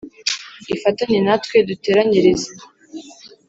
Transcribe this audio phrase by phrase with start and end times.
[0.75, 2.51] Ifatanye Natwe Duteranyirize